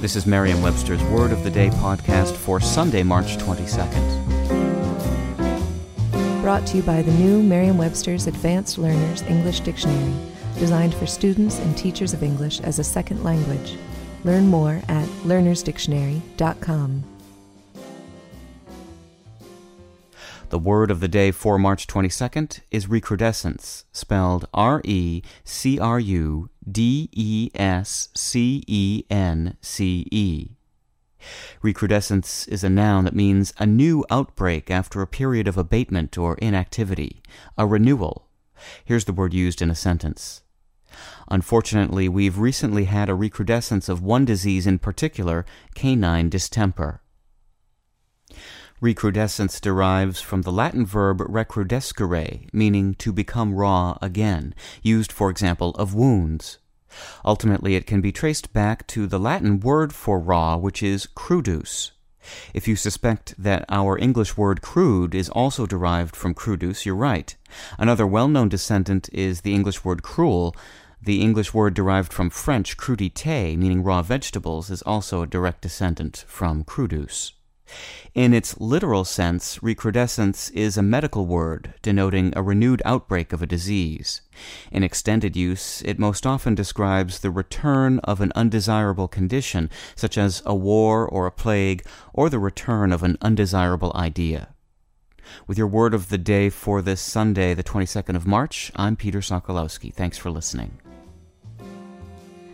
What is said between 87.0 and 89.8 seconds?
the return of an undesirable condition,